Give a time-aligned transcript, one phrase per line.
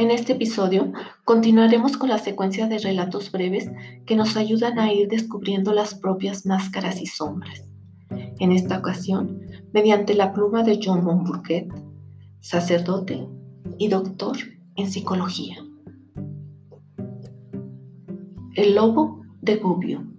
[0.00, 0.94] En este episodio
[1.26, 3.70] continuaremos con la secuencia de relatos breves
[4.06, 7.68] que nos ayudan a ir descubriendo las propias máscaras y sombras.
[8.08, 9.42] En esta ocasión,
[9.74, 11.68] mediante la pluma de John Monburquet,
[12.40, 13.28] sacerdote
[13.76, 14.38] y doctor
[14.76, 15.56] en psicología.
[18.54, 20.10] El lobo de Gubbio.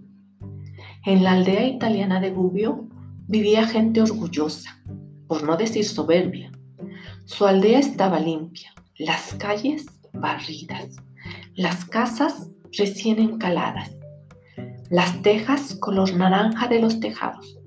[1.04, 2.86] En la aldea italiana de Gubbio
[3.26, 4.80] vivía gente orgullosa,
[5.26, 6.52] por no decir soberbia.
[7.24, 10.96] Su aldea estaba limpia, las calles barridas,
[11.54, 13.96] las casas recién encaladas,
[14.90, 17.58] las tejas color naranja de los tejados,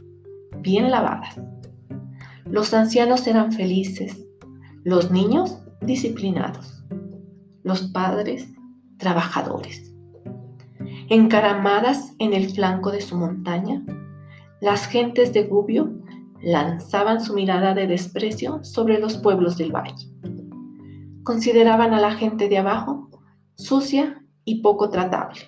[0.60, 1.40] bien lavadas.
[2.46, 4.24] Los ancianos eran felices,
[4.84, 6.84] los niños disciplinados,
[7.64, 8.48] los padres
[8.98, 9.92] trabajadores.
[11.10, 13.84] Encaramadas en el flanco de su montaña,
[14.62, 15.92] las gentes de Gubbio
[16.44, 20.16] lanzaban su mirada de desprecio sobre los pueblos del valle
[21.26, 23.09] consideraban a la gente de abajo
[23.55, 25.41] sucia y poco tratable.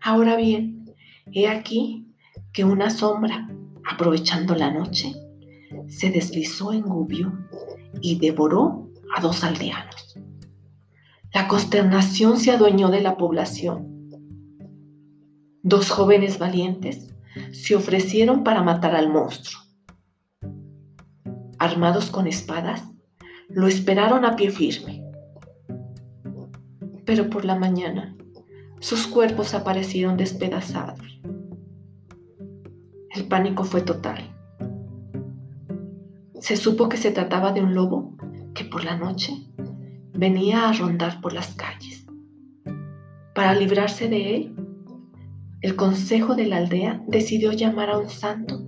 [0.00, 0.86] Ahora bien,
[1.30, 2.08] he aquí
[2.52, 3.46] que una sombra,
[3.88, 5.14] aprovechando la noche,
[5.86, 7.38] se deslizó en Gubbio
[8.00, 10.18] y devoró a dos aldeanos.
[11.34, 14.08] La consternación se adueñó de la población.
[15.62, 17.14] Dos jóvenes valientes
[17.52, 19.60] se ofrecieron para matar al monstruo.
[21.58, 22.82] Armados con espadas,
[23.48, 25.02] lo esperaron a pie firme.
[27.04, 28.14] Pero por la mañana
[28.80, 31.20] sus cuerpos aparecieron despedazados.
[33.10, 34.36] El pánico fue total.
[36.40, 38.16] Se supo que se trataba de un lobo
[38.54, 39.32] que por la noche
[40.12, 42.06] venía a rondar por las calles.
[43.34, 44.56] Para librarse de él,
[45.60, 48.64] el consejo de la aldea decidió llamar a un santo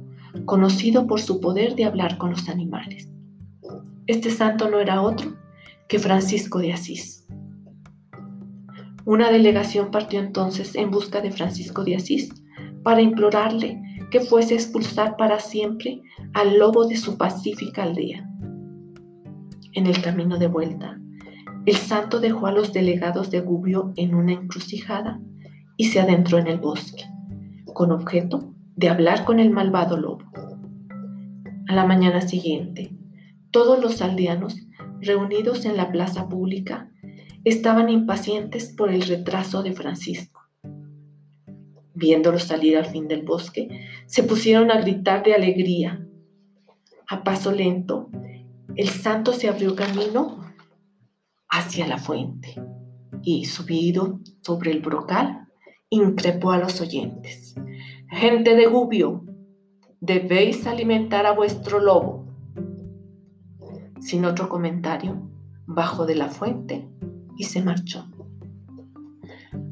[0.46, 3.08] conocido por su poder de hablar con los animales.
[4.10, 5.36] Este santo no era otro
[5.86, 7.28] que Francisco de Asís.
[9.04, 12.28] Una delegación partió entonces en busca de Francisco de Asís
[12.82, 16.02] para implorarle que fuese a expulsar para siempre
[16.34, 18.28] al lobo de su pacífica aldea.
[19.74, 20.98] En el camino de vuelta,
[21.64, 25.20] el santo dejó a los delegados de Gubbio en una encrucijada
[25.76, 27.04] y se adentró en el bosque,
[27.74, 30.24] con objeto de hablar con el malvado lobo.
[31.68, 32.90] A la mañana siguiente,
[33.50, 34.56] todos los aldeanos,
[35.00, 36.90] reunidos en la plaza pública,
[37.44, 40.42] estaban impacientes por el retraso de Francisco.
[41.94, 43.68] Viéndolo salir al fin del bosque,
[44.06, 46.06] se pusieron a gritar de alegría.
[47.08, 48.10] A paso lento,
[48.76, 50.40] el santo se abrió camino
[51.48, 52.54] hacia la fuente
[53.22, 55.48] y, subido sobre el brocal,
[55.90, 57.54] increpó a los oyentes.
[58.08, 59.24] Gente de Gubbio,
[60.00, 62.19] debéis alimentar a vuestro lobo
[64.00, 65.20] sin otro comentario,
[65.66, 66.88] bajó de la fuente
[67.36, 68.06] y se marchó.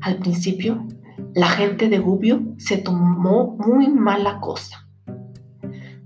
[0.01, 0.87] Al principio,
[1.35, 4.89] la gente de Gubbio se tomó muy mala cosa.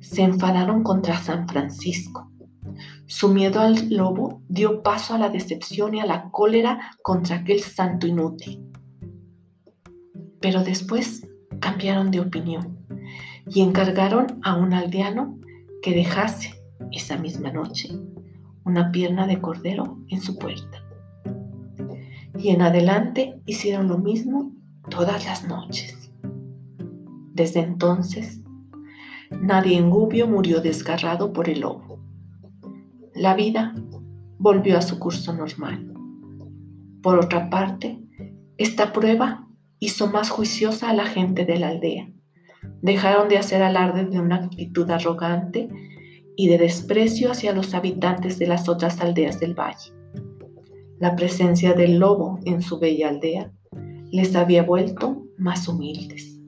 [0.00, 2.30] Se enfadaron contra San Francisco.
[3.06, 7.60] Su miedo al lobo dio paso a la decepción y a la cólera contra aquel
[7.60, 8.66] santo inútil.
[10.40, 11.28] Pero después
[11.60, 12.78] cambiaron de opinión
[13.46, 15.38] y encargaron a un aldeano
[15.82, 16.61] que dejase
[16.92, 17.90] esa misma noche
[18.64, 20.82] una pierna de cordero en su puerta.
[22.38, 24.52] Y en adelante hicieron lo mismo
[24.88, 26.12] todas las noches.
[27.34, 28.42] Desde entonces,
[29.30, 32.00] nadie en Gubbio murió desgarrado por el lobo.
[33.14, 33.74] La vida
[34.38, 35.92] volvió a su curso normal.
[37.02, 37.98] Por otra parte,
[38.58, 39.48] esta prueba
[39.80, 42.08] hizo más juiciosa a la gente de la aldea.
[42.80, 45.68] Dejaron de hacer alarde de una actitud arrogante
[46.42, 49.92] y de desprecio hacia los habitantes de las otras aldeas del valle.
[50.98, 53.52] La presencia del lobo en su bella aldea
[54.10, 56.40] les había vuelto más humildes.